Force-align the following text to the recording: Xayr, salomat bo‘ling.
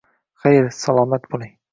Xayr, 0.45 0.69
salomat 0.77 1.29
bo‘ling. 1.35 1.53